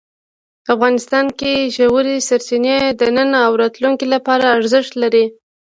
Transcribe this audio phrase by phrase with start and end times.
[0.73, 5.25] افغانستان کې ژورې سرچینې د نن او راتلونکي لپاره ارزښت لري.